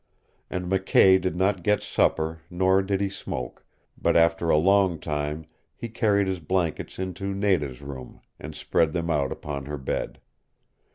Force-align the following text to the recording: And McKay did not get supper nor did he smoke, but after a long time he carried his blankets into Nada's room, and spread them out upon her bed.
And 0.49 0.65
McKay 0.65 1.21
did 1.21 1.35
not 1.35 1.61
get 1.61 1.83
supper 1.83 2.41
nor 2.49 2.81
did 2.81 3.01
he 3.01 3.07
smoke, 3.07 3.63
but 4.01 4.15
after 4.15 4.49
a 4.49 4.57
long 4.57 4.97
time 4.97 5.45
he 5.75 5.89
carried 5.89 6.25
his 6.25 6.39
blankets 6.39 6.97
into 6.97 7.35
Nada's 7.35 7.83
room, 7.83 8.19
and 8.39 8.55
spread 8.55 8.93
them 8.93 9.11
out 9.11 9.31
upon 9.31 9.65
her 9.65 9.77
bed. 9.77 10.19